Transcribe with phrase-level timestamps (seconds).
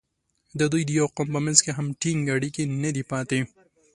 [0.59, 3.39] د دوی د یوه قوم په منځ کې هم ټینګ اړیکې نه دي پاتې.